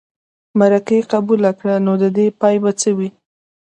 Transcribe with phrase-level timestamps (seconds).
[0.59, 3.09] مرکې قبوله کړه نو د دې پای به څه وي.